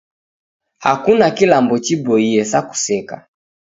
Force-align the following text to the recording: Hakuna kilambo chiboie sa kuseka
Hakuna 0.83 1.25
kilambo 1.35 1.75
chiboie 1.85 2.43
sa 2.45 2.59
kuseka 2.61 3.27